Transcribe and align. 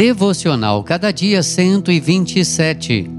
Devocional 0.00 0.82
Cada 0.82 1.12
Dia 1.12 1.42
127. 1.42 3.10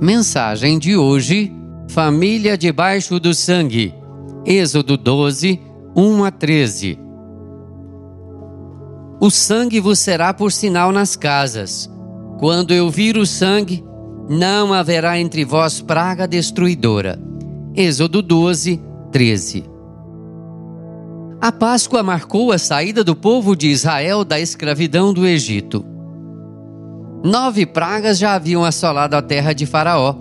Mensagem 0.00 0.80
de 0.80 0.96
hoje: 0.96 1.52
Família 1.86 2.58
debaixo 2.58 3.20
do 3.20 3.32
sangue. 3.32 3.94
Êxodo 4.44 4.96
12, 4.96 5.60
1 5.94 6.24
a 6.24 6.32
13. 6.32 6.98
O 9.20 9.30
sangue 9.30 9.78
vos 9.78 10.00
será 10.00 10.34
por 10.34 10.50
sinal 10.50 10.90
nas 10.90 11.14
casas. 11.14 11.88
Quando 12.40 12.74
eu 12.74 12.90
vir 12.90 13.16
o 13.16 13.24
sangue, 13.24 13.84
não 14.28 14.72
haverá 14.72 15.20
entre 15.20 15.44
vós 15.44 15.80
praga 15.80 16.26
destruidora. 16.26 17.16
Êxodo 17.76 18.20
12, 18.20 18.82
13. 19.12 19.64
A 21.40 21.52
Páscoa 21.52 22.02
marcou 22.02 22.50
a 22.50 22.58
saída 22.58 23.04
do 23.04 23.14
povo 23.14 23.54
de 23.54 23.68
Israel 23.68 24.24
da 24.24 24.40
escravidão 24.40 25.14
do 25.14 25.24
Egito. 25.24 25.93
Nove 27.24 27.64
pragas 27.64 28.18
já 28.18 28.34
haviam 28.34 28.62
assolado 28.62 29.16
a 29.16 29.22
terra 29.22 29.54
de 29.54 29.64
Faraó. 29.64 30.14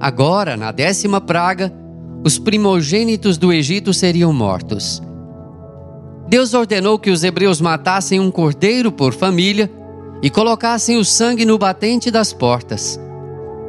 Agora, 0.00 0.56
na 0.56 0.72
décima 0.72 1.20
praga, 1.20 1.70
os 2.24 2.38
primogênitos 2.38 3.36
do 3.36 3.52
Egito 3.52 3.92
seriam 3.92 4.32
mortos. 4.32 5.02
Deus 6.26 6.54
ordenou 6.54 6.98
que 6.98 7.10
os 7.10 7.22
hebreus 7.22 7.60
matassem 7.60 8.18
um 8.18 8.30
cordeiro 8.30 8.90
por 8.90 9.12
família 9.12 9.70
e 10.22 10.30
colocassem 10.30 10.96
o 10.96 11.04
sangue 11.04 11.44
no 11.44 11.58
batente 11.58 12.10
das 12.10 12.32
portas. 12.32 12.98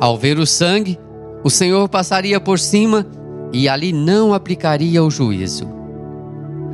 Ao 0.00 0.16
ver 0.16 0.38
o 0.38 0.46
sangue, 0.46 0.98
o 1.44 1.50
Senhor 1.50 1.86
passaria 1.90 2.40
por 2.40 2.58
cima 2.58 3.06
e 3.52 3.68
ali 3.68 3.92
não 3.92 4.32
aplicaria 4.32 5.04
o 5.04 5.10
juízo. 5.10 5.68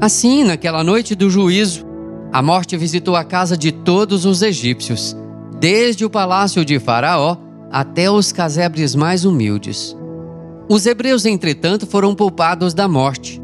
Assim, 0.00 0.42
naquela 0.42 0.82
noite 0.82 1.14
do 1.14 1.28
juízo, 1.28 1.84
a 2.32 2.40
morte 2.40 2.78
visitou 2.78 3.14
a 3.14 3.24
casa 3.24 3.58
de 3.58 3.70
todos 3.70 4.24
os 4.24 4.40
egípcios, 4.40 5.14
desde 5.62 6.04
o 6.04 6.10
palácio 6.10 6.64
de 6.64 6.80
Faraó 6.80 7.36
até 7.70 8.10
os 8.10 8.32
casebres 8.32 8.96
mais 8.96 9.24
humildes. 9.24 9.96
Os 10.68 10.86
hebreus, 10.86 11.24
entretanto, 11.24 11.86
foram 11.86 12.16
poupados 12.16 12.74
da 12.74 12.88
morte. 12.88 13.40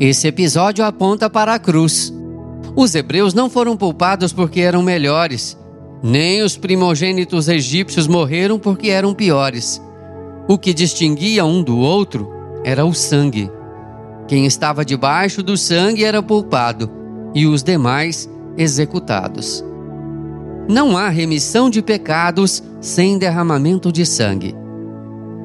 Esse 0.00 0.26
episódio 0.26 0.84
aponta 0.84 1.30
para 1.30 1.54
a 1.54 1.60
cruz. 1.60 2.12
Os 2.74 2.96
hebreus 2.96 3.32
não 3.32 3.48
foram 3.48 3.76
poupados 3.76 4.32
porque 4.32 4.60
eram 4.60 4.82
melhores, 4.82 5.56
nem 6.02 6.42
os 6.42 6.56
primogênitos 6.56 7.48
egípcios 7.48 8.08
morreram 8.08 8.58
porque 8.58 8.88
eram 8.88 9.14
piores. 9.14 9.80
O 10.48 10.58
que 10.58 10.74
distinguia 10.74 11.44
um 11.44 11.62
do 11.62 11.78
outro 11.78 12.28
era 12.64 12.84
o 12.84 12.92
sangue. 12.92 13.48
Quem 14.26 14.46
estava 14.46 14.84
debaixo 14.84 15.44
do 15.44 15.56
sangue 15.56 16.02
era 16.02 16.20
poupado 16.20 16.90
e 17.32 17.46
os 17.46 17.62
demais 17.62 18.28
executados. 18.58 19.64
Não 20.68 20.96
há 20.96 21.08
remissão 21.08 21.68
de 21.68 21.82
pecados 21.82 22.62
sem 22.80 23.18
derramamento 23.18 23.90
de 23.90 24.06
sangue. 24.06 24.54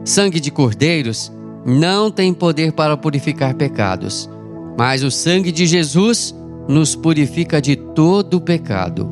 Sangue 0.06 0.40
de 0.40 0.52
cordeiros 0.52 1.32
não 1.66 2.10
tem 2.10 2.34
poder 2.34 2.72
para 2.72 2.96
purificar 2.96 3.54
pecados, 3.56 4.30
mas 4.78 5.04
o 5.04 5.12
sangue 5.12 5.52
de 5.52 5.66
Jesus 5.66 6.34
nos 6.68 6.96
purifica 6.96 7.62
de 7.62 7.76
todo 7.76 8.40
pecado. 8.40 9.10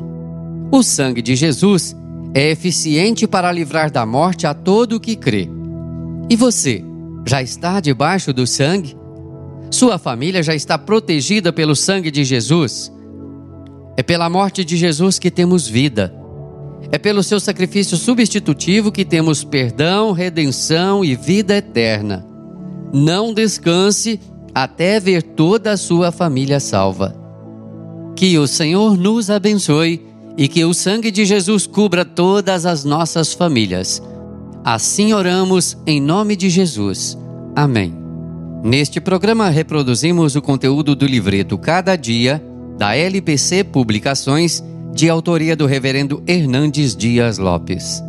O 0.70 0.82
sangue 0.82 1.22
de 1.22 1.36
Jesus 1.36 1.94
é 2.34 2.50
eficiente 2.50 3.26
para 3.26 3.52
livrar 3.52 3.90
da 3.90 4.04
morte 4.06 4.46
a 4.46 4.54
todo 4.54 4.96
o 4.96 5.00
que 5.00 5.16
crê. 5.16 5.48
E 6.28 6.36
você, 6.36 6.84
já 7.26 7.42
está 7.42 7.80
debaixo 7.80 8.32
do 8.32 8.46
sangue? 8.46 8.96
Sua 9.70 9.98
família 9.98 10.42
já 10.42 10.54
está 10.54 10.78
protegida 10.78 11.52
pelo 11.52 11.74
sangue 11.74 12.10
de 12.10 12.24
Jesus. 12.24 12.92
É 13.96 14.02
pela 14.02 14.28
morte 14.28 14.64
de 14.64 14.76
Jesus 14.76 15.18
que 15.18 15.30
temos 15.30 15.66
vida. 15.66 16.14
É 16.92 16.98
pelo 16.98 17.22
seu 17.22 17.40
sacrifício 17.40 17.96
substitutivo 17.96 18.92
que 18.92 19.04
temos 19.04 19.42
perdão, 19.42 20.12
redenção 20.12 21.04
e 21.04 21.16
vida 21.16 21.56
eterna. 21.56 22.24
Não 22.92 23.32
descanse 23.34 24.20
até 24.54 25.00
ver 25.00 25.22
toda 25.22 25.72
a 25.72 25.76
sua 25.76 26.12
família 26.12 26.60
salva. 26.60 27.14
Que 28.14 28.38
o 28.38 28.46
Senhor 28.46 28.96
nos 28.96 29.30
abençoe 29.30 30.06
e 30.36 30.48
que 30.48 30.64
o 30.64 30.74
sangue 30.74 31.10
de 31.10 31.24
Jesus 31.24 31.66
cubra 31.66 32.04
todas 32.04 32.66
as 32.66 32.84
nossas 32.84 33.32
famílias. 33.32 34.02
Assim 34.64 35.12
oramos 35.12 35.76
em 35.86 36.00
nome 36.00 36.36
de 36.36 36.50
Jesus. 36.50 37.16
Amém. 37.54 37.94
Neste 38.62 39.00
programa 39.00 39.48
reproduzimos 39.48 40.34
o 40.34 40.42
conteúdo 40.42 40.94
do 40.94 41.06
livreto 41.06 41.56
Cada 41.56 41.96
Dia, 41.96 42.42
da 42.76 42.94
LPC 42.94 43.64
Publicações, 43.64 44.62
de 44.92 45.08
autoria 45.08 45.56
do 45.56 45.66
Reverendo 45.66 46.22
Hernandes 46.26 46.96
Dias 46.96 47.38
Lopes. 47.38 48.02